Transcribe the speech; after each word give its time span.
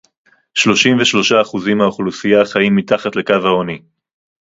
שלושים 0.55 0.97
ושלושה 0.99 1.41
אחוזים 1.41 1.77
מהאוכלוסייה 1.77 2.45
חיים 2.45 2.75
מתחת 2.75 3.15
לקו 3.15 3.33
העוני 3.33 3.79